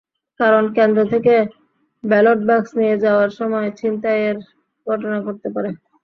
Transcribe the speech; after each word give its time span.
কারণ, 0.39 0.63
কেন্দ্র 0.77 0.99
থেকে 1.11 1.33
ব্যালট 2.03 2.39
বাক্স 2.47 2.69
নিয়ে 2.79 2.95
যাওয়ার 3.03 3.29
সময় 3.39 3.67
ছিনতাইয়ের 3.79 4.37
ঘটনা 4.87 5.17
ঘটতে 5.25 5.47
পারে। 5.55 5.69